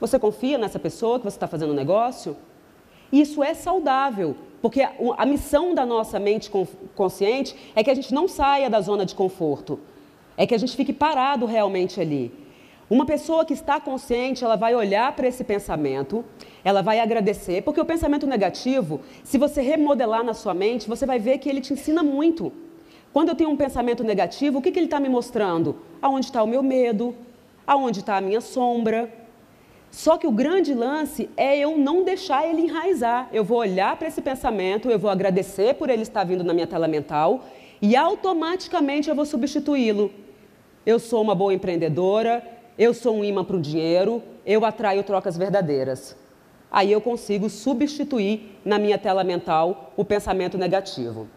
Você 0.00 0.18
confia 0.18 0.58
nessa 0.58 0.78
pessoa 0.78 1.18
que 1.18 1.24
você 1.24 1.36
está 1.36 1.46
fazendo 1.46 1.70
o 1.70 1.74
negócio? 1.74 2.36
Isso 3.12 3.42
é 3.44 3.54
saudável, 3.54 4.36
porque 4.60 4.82
a, 4.82 5.26
missão 5.26 5.74
da 5.74 5.86
nossa 5.86 6.18
mente 6.18 6.50
consciente 6.94 7.54
é 7.74 7.84
que 7.84 7.90
a 7.90 7.94
gente 7.94 8.12
não 8.12 8.26
saia 8.26 8.68
da 8.68 8.80
zona 8.80 9.06
de 9.06 9.14
conforto, 9.14 9.78
é 10.36 10.46
que 10.46 10.54
a 10.54 10.58
gente 10.58 10.74
fique 10.74 10.92
parado 10.92 11.46
realmente 11.46 12.00
ali. 12.00 12.32
Uma 12.88 13.06
pessoa 13.06 13.44
que 13.44 13.54
está 13.54 13.80
consciente, 13.80 14.44
ela 14.44 14.56
vai 14.56 14.74
olhar 14.74 15.10
para 15.16 15.26
esse 15.26 15.42
pensamento, 15.42 16.24
ela 16.62 16.82
vai 16.82 17.00
agradecer, 17.00 17.62
porque 17.62 17.80
o 17.80 17.84
pensamento 17.84 18.26
negativo, 18.26 19.00
se 19.22 19.38
você 19.38 19.62
remodelar 19.62 20.22
na 20.22 20.34
sua 20.34 20.52
mente, 20.52 20.88
você 20.88 21.06
vai 21.06 21.18
ver 21.18 21.38
que 21.38 21.48
ele 21.48 21.62
te 21.62 21.72
ensina 21.72 22.02
muito. 22.02 22.52
Quando 23.12 23.30
eu 23.30 23.34
tenho 23.34 23.50
um 23.50 23.56
pensamento 23.56 24.04
negativo, 24.04 24.58
o 24.58 24.62
que, 24.62 24.70
que 24.70 24.78
ele 24.78 24.86
está 24.86 25.00
me 25.00 25.08
mostrando? 25.08 25.76
Aonde 26.02 26.26
está 26.26 26.42
o 26.42 26.46
meu 26.46 26.62
medo? 26.62 27.14
Aonde 27.66 28.00
está 28.00 28.16
a 28.16 28.20
minha 28.20 28.40
sombra? 28.40 29.10
Só 29.90 30.18
que 30.18 30.26
o 30.26 30.32
grande 30.32 30.74
lance 30.74 31.30
é 31.36 31.56
eu 31.56 31.78
não 31.78 32.02
deixar 32.02 32.46
ele 32.46 32.62
enraizar. 32.62 33.28
Eu 33.32 33.44
vou 33.44 33.58
olhar 33.58 33.96
para 33.96 34.08
esse 34.08 34.20
pensamento, 34.20 34.90
eu 34.90 34.98
vou 34.98 35.08
agradecer 35.08 35.74
por 35.74 35.88
ele 35.88 36.02
estar 36.02 36.24
vindo 36.24 36.42
na 36.42 36.52
minha 36.52 36.66
tela 36.66 36.88
mental 36.88 37.44
e 37.80 37.94
automaticamente 37.94 39.08
eu 39.08 39.14
vou 39.14 39.24
substituí-lo. 39.24 40.10
Eu 40.84 40.98
sou 40.98 41.22
uma 41.22 41.34
boa 41.34 41.54
empreendedora, 41.54 42.42
eu 42.78 42.92
sou 42.92 43.16
um 43.16 43.24
imã 43.24 43.44
para 43.44 43.56
o 43.56 43.60
dinheiro, 43.60 44.22
eu 44.44 44.64
atraio 44.64 45.02
trocas 45.02 45.36
verdadeiras. 45.36 46.16
Aí 46.70 46.90
eu 46.90 47.00
consigo 47.00 47.48
substituir 47.48 48.58
na 48.64 48.78
minha 48.78 48.98
tela 48.98 49.22
mental 49.22 49.92
o 49.96 50.04
pensamento 50.04 50.58
negativo. 50.58 51.28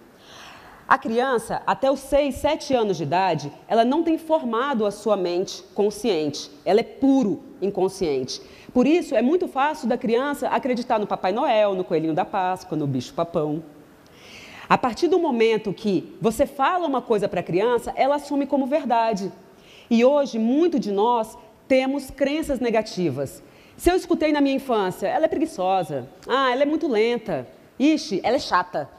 A 0.87 0.97
criança, 0.97 1.61
até 1.67 1.91
os 1.91 1.99
6, 1.99 2.33
7 2.35 2.73
anos 2.73 2.97
de 2.97 3.03
idade, 3.03 3.51
ela 3.67 3.83
não 3.83 4.03
tem 4.03 4.17
formado 4.17 4.85
a 4.85 4.91
sua 4.91 5.17
mente 5.17 5.61
consciente. 5.75 6.49
Ela 6.63 6.79
é 6.79 6.83
puro 6.83 7.43
inconsciente. 7.61 8.41
Por 8.73 8.87
isso, 8.87 9.13
é 9.13 9.21
muito 9.21 9.47
fácil 9.47 9.87
da 9.87 9.97
criança 9.97 10.47
acreditar 10.47 10.97
no 10.97 11.05
Papai 11.05 11.33
Noel, 11.33 11.75
no 11.75 11.83
Coelhinho 11.83 12.13
da 12.13 12.23
Páscoa, 12.23 12.77
no 12.77 12.87
Bicho 12.87 13.13
Papão. 13.13 13.61
A 14.69 14.77
partir 14.77 15.07
do 15.07 15.19
momento 15.19 15.73
que 15.73 16.15
você 16.21 16.45
fala 16.45 16.87
uma 16.87 17.01
coisa 17.01 17.27
para 17.27 17.41
a 17.41 17.43
criança, 17.43 17.93
ela 17.95 18.15
assume 18.15 18.47
como 18.47 18.65
verdade. 18.65 19.31
E 19.89 20.03
hoje, 20.03 20.37
muito 20.37 20.79
de 20.79 20.91
nós 20.91 21.37
temos 21.67 22.09
crenças 22.09 22.59
negativas. 22.59 23.41
Se 23.75 23.91
eu 23.91 23.95
escutei 23.95 24.31
na 24.31 24.41
minha 24.41 24.55
infância, 24.55 25.07
ela 25.07 25.25
é 25.25 25.27
preguiçosa, 25.27 26.09
ah, 26.27 26.51
ela 26.51 26.63
é 26.63 26.65
muito 26.65 26.87
lenta, 26.87 27.47
ixi, 27.77 28.19
ela 28.23 28.35
é 28.35 28.39
chata. 28.39 28.89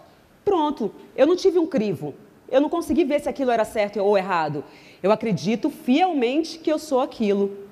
Pronto, 0.45 0.95
eu 1.17 1.27
não 1.27 1.37
tive 1.37 1.59
um 1.59 1.67
crivo. 1.67 2.15
Eu 2.51 2.61
não 2.61 2.71
consegui 2.71 3.05
ver 3.05 3.21
se 3.21 3.29
aquilo 3.29 3.51
era 3.51 3.65
certo 3.65 4.01
ou 4.01 4.17
errado. 4.17 4.65
Eu 5.03 5.13
acredito 5.13 5.69
fielmente 5.69 6.59
que 6.59 6.73
eu 6.73 6.79
sou 6.79 7.01
aquilo. 7.01 7.69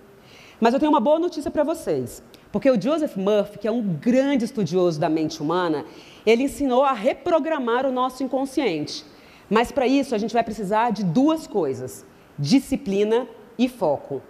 Mas 0.60 0.74
eu 0.74 0.80
tenho 0.80 0.92
uma 0.92 1.00
boa 1.00 1.18
notícia 1.18 1.50
para 1.50 1.64
vocês. 1.64 2.22
Porque 2.52 2.70
o 2.70 2.80
Joseph 2.80 3.16
Murphy, 3.16 3.58
que 3.58 3.68
é 3.68 3.70
um 3.70 3.82
grande 3.82 4.44
estudioso 4.44 5.00
da 5.00 5.08
mente 5.08 5.42
humana, 5.42 5.84
ele 6.24 6.42
ensinou 6.42 6.84
a 6.84 6.92
reprogramar 6.92 7.86
o 7.86 7.92
nosso 7.92 8.22
inconsciente. 8.22 9.04
Mas 9.48 9.70
para 9.70 9.86
isso 9.86 10.14
a 10.14 10.18
gente 10.18 10.34
vai 10.34 10.42
precisar 10.42 10.90
de 10.90 11.04
duas 11.04 11.46
coisas: 11.46 12.04
disciplina 12.38 13.26
e 13.58 13.68
foco. 13.68 14.22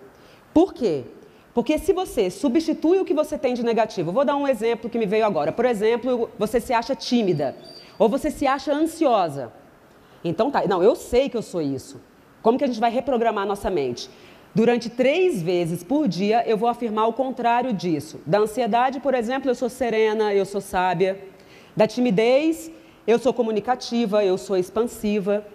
Por 0.53 0.73
quê? 0.73 1.05
Porque 1.53 1.79
se 1.79 1.93
você 1.93 2.31
substitui 2.31 2.99
o 2.99 3.05
que 3.05 3.15
você 3.15 3.39
tem 3.39 3.55
de 3.55 3.65
negativo, 3.65 4.13
vou 4.13 4.25
dar 4.25 4.37
um 4.37 4.47
exemplo 4.47 4.91
que 4.91 4.99
me 4.99 5.07
veio 5.07 5.25
agora. 5.25 5.51
Por 5.51 5.65
exemplo, 5.65 6.31
você 6.39 6.61
se 6.61 6.73
acha 6.73 6.95
tímida. 6.95 7.57
Ou 7.99 8.09
você 8.09 8.31
se 8.31 8.47
acha 8.47 8.73
ansiosa. 8.73 9.53
Então 10.23 10.51
tá, 10.51 10.67
não, 10.67 10.83
eu 10.83 10.95
sei 10.95 11.29
que 11.29 11.37
eu 11.37 11.43
sou 11.43 11.63
isso. 11.63 12.01
Como 12.43 12.59
que 12.59 12.65
a 12.65 12.67
gente 12.67 12.79
vai 12.79 12.91
reprogramar 12.91 13.45
a 13.45 13.47
nossa 13.47 13.71
mente? 13.71 14.11
Durante 14.55 14.89
três 14.89 15.43
vezes 15.43 15.83
por 15.83 16.07
dia 16.09 16.43
eu 16.47 16.57
vou 16.57 16.69
afirmar 16.69 17.07
o 17.07 17.13
contrário 17.13 17.73
disso. 17.73 18.21
Da 18.27 18.39
ansiedade, 18.39 19.01
por 19.01 19.15
exemplo, 19.15 19.51
eu 19.51 19.55
sou 19.55 19.69
serena, 19.69 20.33
eu 20.35 20.45
sou 20.45 20.61
sábia. 20.61 21.23
Da 21.75 21.87
timidez, 21.87 22.71
eu 23.07 23.19
sou 23.19 23.33
comunicativa, 23.33 24.25
eu 24.25 24.37
sou 24.37 24.57
expansiva. 24.57 25.47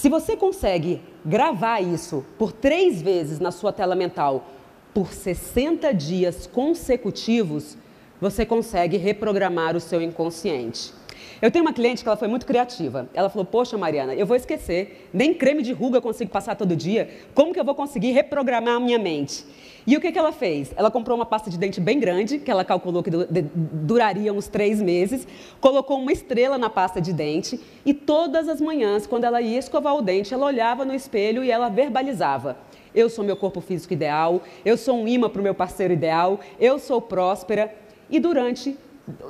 Se 0.00 0.08
você 0.08 0.34
consegue 0.34 0.98
gravar 1.22 1.82
isso 1.82 2.24
por 2.38 2.52
três 2.52 3.02
vezes 3.02 3.38
na 3.38 3.50
sua 3.50 3.70
tela 3.70 3.94
mental 3.94 4.48
por 4.94 5.12
60 5.12 5.92
dias 5.92 6.46
consecutivos, 6.46 7.76
você 8.18 8.46
consegue 8.46 8.96
reprogramar 8.96 9.76
o 9.76 9.80
seu 9.80 10.00
inconsciente. 10.00 10.94
Eu 11.42 11.50
tenho 11.50 11.62
uma 11.62 11.74
cliente 11.74 12.02
que 12.02 12.08
ela 12.08 12.16
foi 12.16 12.28
muito 12.28 12.46
criativa. 12.46 13.10
Ela 13.12 13.28
falou: 13.28 13.44
Poxa, 13.44 13.76
Mariana, 13.76 14.14
eu 14.14 14.26
vou 14.26 14.38
esquecer. 14.38 15.10
Nem 15.12 15.34
creme 15.34 15.62
de 15.62 15.74
ruga 15.74 15.98
eu 15.98 16.02
consigo 16.02 16.30
passar 16.30 16.54
todo 16.54 16.74
dia. 16.74 17.10
Como 17.34 17.52
que 17.52 17.60
eu 17.60 17.64
vou 17.64 17.74
conseguir 17.74 18.12
reprogramar 18.12 18.76
a 18.76 18.80
minha 18.80 18.98
mente? 18.98 19.44
E 19.90 19.96
o 19.96 20.00
que, 20.00 20.12
que 20.12 20.18
ela 20.20 20.30
fez? 20.30 20.72
Ela 20.76 20.88
comprou 20.88 21.18
uma 21.18 21.26
pasta 21.26 21.50
de 21.50 21.58
dente 21.58 21.80
bem 21.80 21.98
grande, 21.98 22.38
que 22.38 22.48
ela 22.48 22.64
calculou 22.64 23.02
que 23.02 23.10
duraria 23.10 24.32
uns 24.32 24.46
três 24.46 24.80
meses, 24.80 25.26
colocou 25.60 25.98
uma 25.98 26.12
estrela 26.12 26.56
na 26.56 26.70
pasta 26.70 27.00
de 27.00 27.12
dente 27.12 27.58
e 27.84 27.92
todas 27.92 28.48
as 28.48 28.60
manhãs, 28.60 29.04
quando 29.04 29.24
ela 29.24 29.40
ia 29.40 29.58
escovar 29.58 29.96
o 29.96 30.00
dente, 30.00 30.32
ela 30.32 30.46
olhava 30.46 30.84
no 30.84 30.94
espelho 30.94 31.42
e 31.42 31.50
ela 31.50 31.68
verbalizava: 31.68 32.56
Eu 32.94 33.10
sou 33.10 33.24
meu 33.24 33.34
corpo 33.34 33.60
físico 33.60 33.92
ideal, 33.92 34.40
eu 34.64 34.76
sou 34.76 34.96
um 34.96 35.08
imã 35.08 35.28
para 35.28 35.40
o 35.40 35.42
meu 35.42 35.56
parceiro 35.56 35.92
ideal, 35.92 36.38
eu 36.60 36.78
sou 36.78 37.02
próspera. 37.02 37.74
E 38.08 38.20
durante 38.20 38.78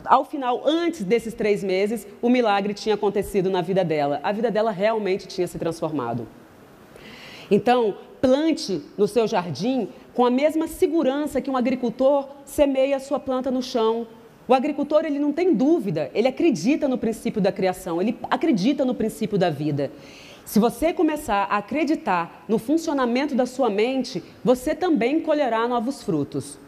ao 0.05 0.27
final, 0.27 0.61
antes 0.67 1.05
desses 1.05 1.33
três 1.33 1.65
meses, 1.65 2.07
o 2.21 2.29
milagre 2.29 2.75
tinha 2.75 2.97
acontecido 2.97 3.49
na 3.49 3.63
vida 3.63 3.83
dela. 3.83 4.21
A 4.23 4.31
vida 4.31 4.51
dela 4.51 4.71
realmente 4.71 5.27
tinha 5.27 5.47
se 5.47 5.59
transformado. 5.59 6.29
Então, 7.51 7.97
plante 8.21 8.83
no 8.97 9.09
seu 9.09 9.27
jardim 9.27 9.89
com 10.15 10.25
a 10.25 10.31
mesma 10.31 10.67
segurança 10.67 11.41
que 11.41 11.51
um 11.51 11.57
agricultor 11.57 12.29
semeia 12.45 12.97
a 12.97 13.01
sua 13.01 13.19
planta 13.19 13.51
no 13.51 13.63
chão. 13.63 14.07
O 14.47 14.55
agricultor 14.55 15.05
ele 15.05 15.19
não 15.19 15.33
tem 15.33 15.55
dúvida, 15.55 16.11
ele 16.13 16.29
acredita 16.29 16.89
no 16.89 16.99
princípio 16.99 17.41
da 17.41 17.53
criação, 17.53 18.01
ele 18.01 18.19
acredita 18.31 18.85
no 18.85 18.95
princípio 18.95 19.39
da 19.39 19.49
vida. 19.49 19.91
Se 20.45 20.59
você 20.59 20.93
começar 20.93 21.45
a 21.45 21.59
acreditar 21.59 22.45
no 22.49 22.59
funcionamento 22.59 23.35
da 23.35 23.47
sua 23.47 23.71
mente, 23.71 24.23
você 24.43 24.75
também 24.75 25.21
colherá 25.21 25.69
novos 25.69 26.03
frutos. 26.03 26.59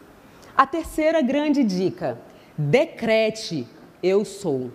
A 0.55 0.65
terceira 0.65 1.21
grande 1.21 1.63
dica 1.63 2.17
Decrete: 2.57 3.67
Eu 4.01 4.23
sou. 4.23 4.71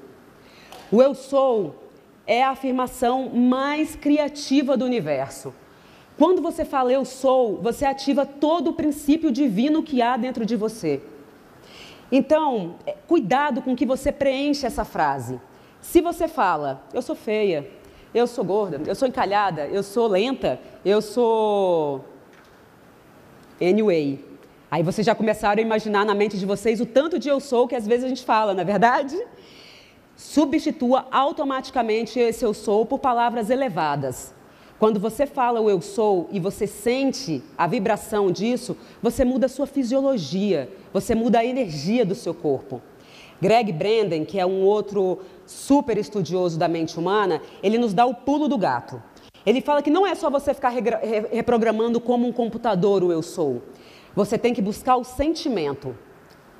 O 0.90 1.00
eu 1.00 1.14
sou 1.14 1.85
é 2.26 2.42
a 2.42 2.50
afirmação 2.50 3.30
mais 3.30 3.94
criativa 3.94 4.76
do 4.76 4.85
universo. 4.85 5.54
Quando 6.18 6.42
você 6.42 6.64
fala 6.64 6.92
eu 6.92 7.04
sou, 7.04 7.58
você 7.62 7.84
ativa 7.87 8.26
todo 8.26 8.70
o 8.70 8.72
princípio 8.72 9.30
divino 9.30 9.82
que 9.82 10.02
há 10.02 10.16
dentro 10.16 10.44
de 10.44 10.56
você. 10.56 11.00
Então, 12.10 12.75
é, 12.84 12.96
cuidado 13.06 13.62
com 13.62 13.76
que 13.76 13.87
você 13.87 14.10
preenche 14.10 14.66
essa 14.66 14.84
frase. 14.84 15.40
Se 15.80 16.00
você 16.00 16.26
fala, 16.26 16.82
eu 16.92 17.00
sou 17.00 17.14
feia, 17.14 17.70
eu 18.12 18.26
sou 18.26 18.44
gorda, 18.44 18.80
eu 18.84 18.96
sou 18.96 19.06
encalhada, 19.06 19.66
eu 19.68 19.82
sou 19.82 20.08
lenta, 20.08 20.58
eu 20.84 21.00
sou. 21.00 22.04
Anyway, 23.60 24.26
Aí 24.70 24.82
vocês 24.82 25.06
já 25.06 25.14
começaram 25.14 25.60
a 25.60 25.64
imaginar 25.64 26.04
na 26.04 26.14
mente 26.14 26.37
de 26.37 26.44
vocês 26.44 26.78
o 26.78 26.84
tanto 26.84 27.18
de 27.18 27.26
eu 27.28 27.40
sou 27.40 27.66
que 27.66 27.75
às 27.75 27.87
vezes 27.87 28.04
a 28.04 28.08
gente 28.08 28.22
fala, 28.22 28.52
na 28.52 28.60
é 28.60 28.64
verdade? 28.66 29.18
Substitua 30.14 31.06
automaticamente 31.10 32.18
esse 32.18 32.44
eu 32.44 32.52
sou 32.52 32.84
por 32.84 32.98
palavras 32.98 33.48
elevadas. 33.48 34.34
Quando 34.78 35.00
você 35.00 35.26
fala 35.26 35.61
o 35.61 35.68
eu 35.68 35.80
sou 35.80 36.28
e 36.30 36.38
você 36.38 36.64
sente 36.66 37.42
a 37.56 37.66
vibração 37.66 38.30
disso, 38.30 38.76
você 39.02 39.25
muda 39.25 39.47
a 39.47 39.49
sua 39.49 39.66
fisiologia, 39.66 40.70
você 40.92 41.16
muda 41.16 41.40
a 41.40 41.44
energia 41.44 42.06
do 42.06 42.14
seu 42.14 42.32
corpo. 42.32 42.80
Greg 43.40 43.73
Branden, 43.73 44.25
que 44.25 44.38
é 44.38 44.47
um 44.47 44.62
outro 44.62 45.18
super 45.44 45.99
estudioso 45.99 46.56
da 46.56 46.68
mente 46.68 46.97
humana, 46.97 47.42
ele 47.61 47.76
nos 47.76 47.92
dá 47.92 48.06
o 48.06 48.14
pulo 48.14 48.47
do 48.47 48.56
gato. 48.56 49.02
Ele 49.44 49.61
fala 49.61 49.82
que 49.82 49.90
não 49.90 50.06
é 50.06 50.14
só 50.14 50.30
você 50.30 50.54
ficar 50.54 50.68
reprogramando 50.68 52.00
como 52.00 52.26
um 52.26 52.32
computador 52.32 53.02
o 53.02 53.11
eu 53.11 53.23
sou. 53.23 53.62
Você 54.14 54.38
tem 54.38 54.54
que 54.54 54.62
buscar 54.62 54.97
o 54.97 55.04
sentimento. 55.04 55.97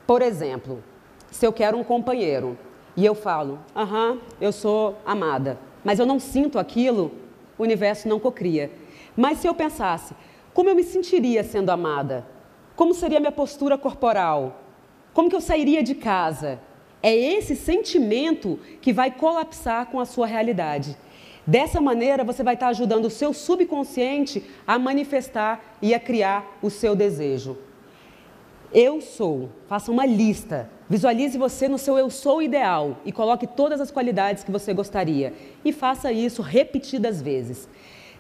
Por 0.07 0.23
exemplo, 0.23 0.83
se 1.31 1.47
eu 1.47 1.53
quero 1.53 1.77
um 1.77 1.85
companheiro 1.85 2.59
e 2.97 3.05
eu 3.05 3.15
falo, 3.15 3.61
aham, 3.77 4.19
eu 4.41 4.51
sou 4.53 4.97
amada, 5.07 5.59
mas 5.85 6.01
eu 6.01 6.07
não 6.07 6.19
sinto 6.19 6.59
aquilo, 6.59 7.13
o 7.59 7.63
universo 7.63 8.09
não 8.09 8.21
cocria. 8.21 8.71
Mas 9.17 9.39
se 9.39 9.47
eu 9.47 9.55
pensasse, 9.55 10.15
como 10.55 10.69
eu 10.69 10.75
me 10.75 10.85
sentiria 10.85 11.43
sendo 11.43 11.71
amada? 11.71 12.27
Como 12.77 12.95
seria 12.95 13.21
minha 13.21 13.33
postura 13.33 13.77
corporal? 13.77 14.63
Como 15.13 15.29
que 15.29 15.37
eu 15.37 15.41
sairia 15.41 15.83
de 15.83 15.95
casa? 15.95 16.61
É 17.03 17.15
esse 17.15 17.57
sentimento 17.57 18.59
que 18.81 18.93
vai 18.93 19.11
colapsar 19.11 19.87
com 19.87 20.01
a 20.01 20.05
sua 20.05 20.27
realidade. 20.27 20.97
Dessa 21.47 21.81
maneira, 21.81 22.25
você 22.25 22.43
vai 22.43 22.55
estar 22.55 22.69
ajudando 22.69 23.07
o 23.07 23.11
seu 23.11 23.33
subconsciente 23.33 24.45
a 24.67 24.79
manifestar 24.79 25.77
e 25.81 25.95
a 25.95 26.01
criar 26.01 26.59
o 26.61 26.71
seu 26.71 26.95
desejo. 26.95 27.57
Eu 28.73 29.01
sou. 29.01 29.49
Faça 29.67 29.91
uma 29.91 30.05
lista. 30.05 30.69
Visualize 30.89 31.37
você 31.39 31.69
no 31.69 31.79
seu 31.79 31.99
eu 31.99 32.11
sou 32.11 32.43
ideal 32.43 32.99
e 33.05 33.13
coloque 33.13 33.47
todas 33.47 33.81
as 33.81 33.91
qualidades 33.91 34.45
que 34.45 34.51
você 34.51 34.73
gostaria. 34.73 35.33
E 35.65 35.73
faça 35.73 36.13
isso 36.13 36.43
repetidas 36.43 37.21
vezes. 37.21 37.69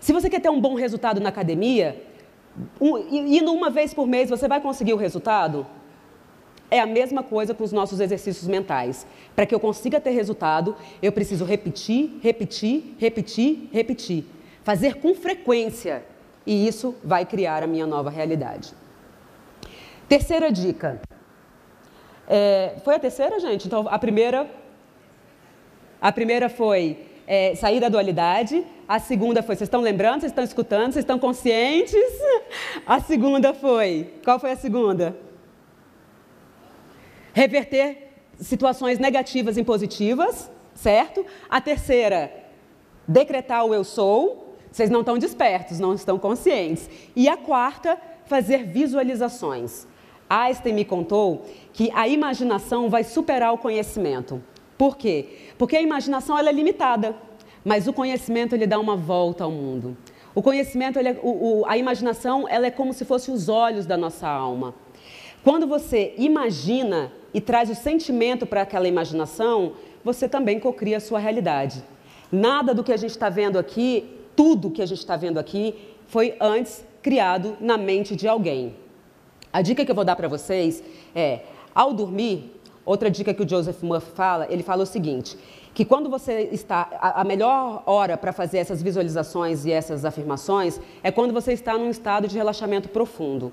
Se 0.00 0.12
você 0.12 0.30
quer 0.30 0.40
ter 0.40 0.50
um 0.50 0.60
bom 0.60 0.74
resultado 0.74 1.20
na 1.20 1.28
academia, 1.28 2.02
um, 2.80 2.98
indo 3.10 3.52
uma 3.52 3.70
vez 3.70 3.92
por 3.92 4.06
mês, 4.06 4.30
você 4.30 4.48
vai 4.48 4.60
conseguir 4.60 4.92
o 4.92 4.96
resultado? 4.96 5.66
É 6.70 6.80
a 6.80 6.86
mesma 6.86 7.22
coisa 7.22 7.54
com 7.54 7.64
os 7.64 7.72
nossos 7.72 8.00
exercícios 8.00 8.46
mentais. 8.46 9.06
Para 9.34 9.46
que 9.46 9.54
eu 9.54 9.60
consiga 9.60 10.00
ter 10.00 10.10
resultado, 10.10 10.76
eu 11.02 11.10
preciso 11.12 11.44
repetir, 11.44 12.18
repetir, 12.22 12.94
repetir, 12.98 13.68
repetir. 13.72 14.24
Fazer 14.62 14.96
com 14.96 15.14
frequência. 15.14 16.04
E 16.46 16.66
isso 16.66 16.94
vai 17.02 17.24
criar 17.24 17.62
a 17.62 17.66
minha 17.66 17.86
nova 17.86 18.10
realidade. 18.10 18.74
Terceira 20.08 20.50
dica. 20.50 21.00
É, 22.26 22.76
foi 22.84 22.94
a 22.94 22.98
terceira, 22.98 23.38
gente? 23.40 23.66
Então, 23.66 23.86
a 23.88 23.98
primeira, 23.98 24.48
a 26.00 26.10
primeira 26.12 26.48
foi 26.48 27.06
é, 27.26 27.54
sair 27.54 27.80
da 27.80 27.88
dualidade. 27.88 28.64
A 28.86 28.98
segunda 28.98 29.42
foi, 29.42 29.54
vocês 29.54 29.66
estão 29.66 29.80
lembrando? 29.80 30.20
Vocês 30.20 30.32
estão 30.32 30.44
escutando? 30.44 30.92
Vocês 30.92 31.04
estão 31.04 31.18
conscientes? 31.18 31.94
A 32.86 33.00
segunda 33.00 33.52
foi, 33.52 34.14
qual 34.24 34.38
foi 34.38 34.52
a 34.52 34.56
segunda? 34.56 35.28
reverter 37.38 38.08
situações 38.40 38.98
negativas 38.98 39.56
em 39.56 39.62
positivas, 39.62 40.50
certo? 40.74 41.24
A 41.48 41.60
terceira, 41.60 42.32
decretar 43.06 43.64
o 43.64 43.72
eu 43.72 43.84
sou, 43.84 44.56
vocês 44.72 44.90
não 44.90 45.00
estão 45.00 45.16
despertos, 45.16 45.78
não 45.78 45.94
estão 45.94 46.18
conscientes. 46.18 46.90
E 47.14 47.28
a 47.28 47.36
quarta, 47.36 47.96
fazer 48.26 48.64
visualizações. 48.64 49.86
Einstein 50.28 50.74
me 50.74 50.84
contou 50.84 51.44
que 51.72 51.90
a 51.94 52.06
imaginação 52.06 52.90
vai 52.90 53.04
superar 53.04 53.52
o 53.52 53.58
conhecimento. 53.58 54.42
Por 54.76 54.96
quê? 54.96 55.26
Porque 55.56 55.76
a 55.76 55.82
imaginação 55.82 56.38
ela 56.38 56.50
é 56.50 56.52
limitada, 56.52 57.16
mas 57.64 57.88
o 57.88 57.92
conhecimento 57.92 58.54
ele 58.54 58.66
dá 58.66 58.78
uma 58.78 58.96
volta 58.96 59.44
ao 59.44 59.50
mundo. 59.50 59.96
O 60.34 60.42
conhecimento, 60.42 60.98
é, 60.98 61.18
o, 61.22 61.60
o, 61.60 61.66
a 61.66 61.76
imaginação, 61.76 62.48
ela 62.48 62.66
é 62.66 62.70
como 62.70 62.92
se 62.92 63.04
fosse 63.04 63.30
os 63.30 63.48
olhos 63.48 63.86
da 63.86 63.96
nossa 63.96 64.28
alma. 64.28 64.74
Quando 65.42 65.66
você 65.66 66.14
imagina 66.16 67.12
e 67.32 67.40
traz 67.40 67.70
o 67.70 67.74
sentimento 67.74 68.46
para 68.46 68.62
aquela 68.62 68.86
imaginação, 68.86 69.72
você 70.04 70.28
também 70.28 70.60
cocria 70.60 70.98
a 70.98 71.00
sua 71.00 71.18
realidade. 71.18 71.82
Nada 72.30 72.74
do 72.74 72.84
que 72.84 72.92
a 72.92 72.96
gente 72.96 73.10
está 73.10 73.28
vendo 73.28 73.58
aqui, 73.58 74.16
tudo 74.36 74.70
que 74.70 74.82
a 74.82 74.86
gente 74.86 74.98
está 74.98 75.16
vendo 75.16 75.38
aqui, 75.38 75.74
foi 76.06 76.36
antes 76.40 76.84
criado 77.02 77.56
na 77.60 77.76
mente 77.76 78.14
de 78.14 78.28
alguém. 78.28 78.76
A 79.52 79.62
dica 79.62 79.84
que 79.84 79.90
eu 79.90 79.94
vou 79.94 80.04
dar 80.04 80.16
para 80.16 80.28
vocês 80.28 80.82
é, 81.14 81.40
ao 81.74 81.92
dormir, 81.92 82.52
outra 82.84 83.10
dica 83.10 83.32
que 83.32 83.42
o 83.42 83.48
Joseph 83.48 83.82
Murphy 83.82 84.10
fala, 84.14 84.46
ele 84.50 84.62
fala 84.62 84.82
o 84.82 84.86
seguinte: 84.86 85.36
que 85.78 85.84
quando 85.84 86.10
você 86.10 86.48
está. 86.50 86.88
A, 87.00 87.22
melhor 87.22 87.84
hora 87.86 88.16
para 88.16 88.32
fazer 88.32 88.58
essas 88.58 88.82
visualizações 88.82 89.64
e 89.64 89.70
essas 89.70 90.04
afirmações 90.04 90.80
é 91.04 91.12
quando 91.12 91.32
você 91.32 91.52
está 91.52 91.78
num 91.78 91.88
estado 91.88 92.26
de 92.26 92.36
relaxamento 92.36 92.88
profundo. 92.88 93.52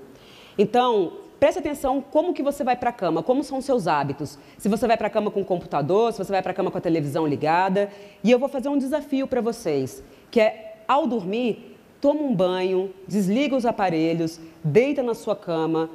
Então, 0.58 1.12
preste 1.38 1.58
atenção 1.58 2.00
como 2.00 2.34
que 2.34 2.42
você 2.42 2.64
vai 2.64 2.74
para 2.74 2.90
a 2.90 2.92
cama, 2.92 3.22
como 3.22 3.44
são 3.44 3.58
os 3.58 3.64
seus 3.64 3.86
hábitos. 3.86 4.38
Se 4.58 4.68
você 4.68 4.88
vai 4.88 4.96
para 4.96 5.06
a 5.06 5.10
cama 5.10 5.30
com 5.30 5.40
o 5.40 5.44
computador, 5.44 6.12
se 6.12 6.18
você 6.18 6.32
vai 6.32 6.42
para 6.42 6.50
a 6.50 6.54
cama 6.54 6.68
com 6.68 6.78
a 6.78 6.80
televisão 6.80 7.26
ligada. 7.28 7.90
E 8.24 8.30
eu 8.30 8.40
vou 8.40 8.48
fazer 8.48 8.68
um 8.68 8.76
desafio 8.76 9.28
para 9.28 9.40
vocês, 9.40 10.02
que 10.28 10.40
é, 10.40 10.78
ao 10.88 11.06
dormir, 11.06 11.75
toma 12.06 12.22
um 12.22 12.32
banho, 12.32 12.94
desliga 13.08 13.56
os 13.56 13.66
aparelhos, 13.66 14.38
deita 14.62 15.02
na 15.02 15.12
sua 15.12 15.34
cama, 15.34 15.90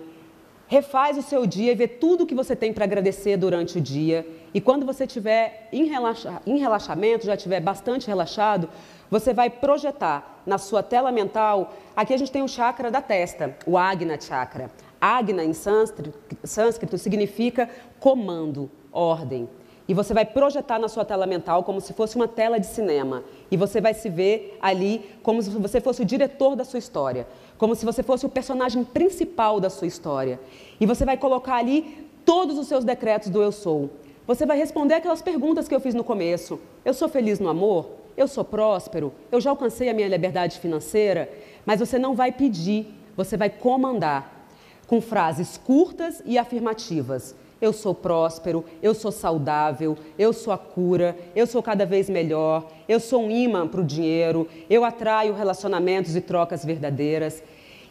refaz 0.67 1.17
o 1.17 1.21
seu 1.21 1.45
dia 1.45 1.71
e 1.71 1.75
vê 1.75 1.87
tudo 1.87 2.25
que 2.25 2.35
você 2.35 2.53
tem 2.53 2.73
para 2.73 2.83
agradecer 2.83 3.37
durante 3.37 3.77
o 3.77 3.81
dia. 3.81 4.27
E 4.53 4.59
quando 4.59 4.85
você 4.85 5.05
estiver 5.05 5.69
em, 5.71 5.85
relaxa, 5.85 6.41
em 6.45 6.57
relaxamento, 6.57 7.25
já 7.25 7.35
estiver 7.35 7.61
bastante 7.61 8.07
relaxado, 8.09 8.67
você 9.09 9.33
vai 9.33 9.49
projetar 9.49 10.41
na 10.45 10.57
sua 10.57 10.83
tela 10.83 11.13
mental. 11.13 11.73
Aqui 11.95 12.13
a 12.13 12.17
gente 12.17 12.29
tem 12.29 12.43
o 12.43 12.47
chakra 12.49 12.91
da 12.91 13.01
testa, 13.01 13.55
o 13.65 13.77
Agna 13.77 14.19
Chakra. 14.19 14.69
Agna 14.99 15.45
em 15.45 15.53
sânscrito, 15.53 16.13
sânscrito 16.43 16.97
significa 16.97 17.69
comando, 18.01 18.69
ordem. 18.91 19.47
E 19.91 19.93
você 19.93 20.13
vai 20.13 20.23
projetar 20.23 20.79
na 20.79 20.87
sua 20.87 21.03
tela 21.03 21.27
mental 21.27 21.65
como 21.65 21.81
se 21.81 21.91
fosse 21.91 22.15
uma 22.15 22.25
tela 22.25 22.57
de 22.57 22.65
cinema. 22.65 23.25
E 23.51 23.57
você 23.57 23.81
vai 23.81 23.93
se 23.93 24.07
ver 24.07 24.57
ali 24.61 25.03
como 25.21 25.41
se 25.41 25.49
você 25.49 25.81
fosse 25.81 26.01
o 26.01 26.05
diretor 26.05 26.55
da 26.55 26.63
sua 26.63 26.79
história, 26.79 27.27
como 27.57 27.75
se 27.75 27.85
você 27.85 28.01
fosse 28.01 28.25
o 28.25 28.29
personagem 28.29 28.85
principal 28.85 29.59
da 29.59 29.69
sua 29.69 29.87
história. 29.87 30.39
E 30.79 30.85
você 30.85 31.03
vai 31.03 31.17
colocar 31.17 31.55
ali 31.55 32.07
todos 32.23 32.57
os 32.57 32.69
seus 32.69 32.85
decretos 32.85 33.27
do 33.27 33.41
eu 33.41 33.51
sou. 33.51 33.89
Você 34.25 34.45
vai 34.45 34.57
responder 34.57 34.93
aquelas 34.93 35.21
perguntas 35.21 35.67
que 35.67 35.75
eu 35.75 35.81
fiz 35.81 35.93
no 35.93 36.05
começo. 36.05 36.57
Eu 36.85 36.93
sou 36.93 37.09
feliz 37.09 37.41
no 37.41 37.49
amor? 37.49 37.89
Eu 38.15 38.29
sou 38.29 38.45
próspero? 38.45 39.11
Eu 39.29 39.41
já 39.41 39.49
alcancei 39.49 39.89
a 39.89 39.93
minha 39.93 40.07
liberdade 40.07 40.57
financeira? 40.57 41.29
Mas 41.65 41.81
você 41.81 41.99
não 41.99 42.15
vai 42.15 42.31
pedir, 42.31 42.87
você 43.17 43.35
vai 43.35 43.49
comandar 43.49 44.47
com 44.87 45.01
frases 45.01 45.57
curtas 45.57 46.23
e 46.25 46.37
afirmativas 46.37 47.35
eu 47.61 47.71
sou 47.71 47.93
próspero, 47.93 48.65
eu 48.81 48.93
sou 48.93 49.11
saudável, 49.11 49.95
eu 50.17 50.33
sou 50.33 50.51
a 50.51 50.57
cura, 50.57 51.15
eu 51.35 51.45
sou 51.45 51.61
cada 51.61 51.85
vez 51.85 52.09
melhor, 52.09 52.67
eu 52.89 52.99
sou 52.99 53.23
um 53.23 53.29
imã 53.29 53.67
para 53.67 53.81
o 53.81 53.85
dinheiro, 53.85 54.47
eu 54.69 54.83
atraio 54.83 55.35
relacionamentos 55.35 56.15
e 56.15 56.21
trocas 56.21 56.65
verdadeiras. 56.65 57.43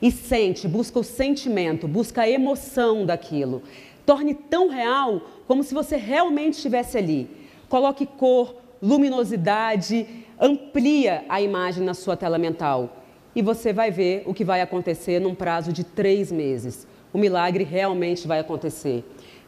E 0.03 0.11
sente, 0.11 0.67
busca 0.67 0.99
o 0.99 1.05
sentimento, 1.05 1.87
busca 1.87 2.23
a 2.23 2.29
emoção 2.29 3.07
daquilo. 3.07 3.63
Torne 4.05 4.35
tão 4.35 4.69
real 4.69 5.21
como 5.47 5.63
se 5.63 5.73
você 5.73 5.97
realmente 5.97 6.55
estivesse 6.55 6.99
ali. 6.99 7.29
Coloque 7.69 8.07
cor, 8.07 8.57
luminosidade, 8.83 10.07
amplia 10.41 11.25
a 11.29 11.41
imagem 11.41 11.85
na 11.85 11.95
sua 11.95 12.17
tela 12.17 12.39
mental. 12.39 12.97
E 13.37 13.43
você 13.43 13.73
vai 13.73 13.91
ver 13.91 14.25
o 14.27 14.35
que 14.35 14.45
vai 14.45 14.61
acontecer 14.61 15.21
num 15.21 15.35
prazo 15.35 15.73
de 15.73 15.85
três 15.85 16.33
meses. 16.33 16.89
O 17.13 17.19
milagre 17.19 17.63
realmente 17.63 18.27
vai 18.27 18.41
acontecer. 18.41 19.05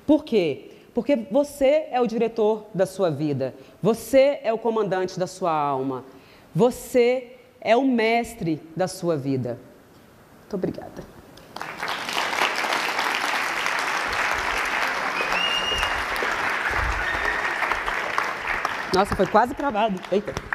Por 0.06 0.24
quê? 0.24 0.70
Porque 0.94 1.16
você 1.16 1.86
é 1.90 2.00
o 2.00 2.06
diretor 2.06 2.66
da 2.74 2.84
sua 2.84 3.10
vida, 3.10 3.54
você 3.82 4.40
é 4.42 4.52
o 4.52 4.58
comandante 4.58 5.18
da 5.18 5.26
sua 5.26 5.52
alma, 5.52 6.04
você 6.54 7.36
é 7.60 7.76
o 7.76 7.84
mestre 7.84 8.60
da 8.76 8.86
sua 8.86 9.16
vida. 9.16 9.58
Muito 10.40 10.54
obrigada. 10.54 11.02
Nossa, 18.94 19.16
foi 19.16 19.26
quase 19.26 19.54
cravado. 19.54 19.98
Eita. 20.10 20.51